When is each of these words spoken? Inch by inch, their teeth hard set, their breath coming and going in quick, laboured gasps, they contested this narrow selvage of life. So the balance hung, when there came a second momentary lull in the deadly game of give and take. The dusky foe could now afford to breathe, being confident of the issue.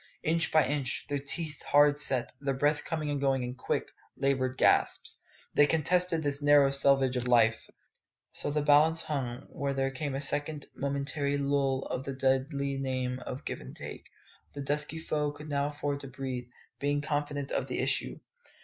Inch 0.23 0.51
by 0.51 0.65
inch, 0.65 1.05
their 1.09 1.19
teeth 1.19 1.61
hard 1.61 1.99
set, 1.99 2.31
their 2.41 2.55
breath 2.55 2.83
coming 2.83 3.11
and 3.11 3.21
going 3.21 3.43
in 3.43 3.53
quick, 3.53 3.91
laboured 4.17 4.57
gasps, 4.57 5.19
they 5.53 5.67
contested 5.67 6.23
this 6.23 6.41
narrow 6.41 6.71
selvage 6.71 7.15
of 7.15 7.27
life. 7.27 7.69
So 8.31 8.49
the 8.49 8.63
balance 8.63 9.03
hung, 9.03 9.45
when 9.49 9.75
there 9.75 9.91
came 9.91 10.15
a 10.15 10.19
second 10.21 10.65
momentary 10.75 11.37
lull 11.37 11.87
in 11.93 12.01
the 12.01 12.13
deadly 12.19 12.79
game 12.79 13.19
of 13.27 13.45
give 13.45 13.61
and 13.61 13.75
take. 13.75 14.07
The 14.55 14.63
dusky 14.63 14.97
foe 14.97 15.31
could 15.33 15.49
now 15.49 15.67
afford 15.69 15.99
to 15.99 16.07
breathe, 16.07 16.47
being 16.79 17.01
confident 17.01 17.51
of 17.51 17.67
the 17.67 17.77
issue. 17.77 18.19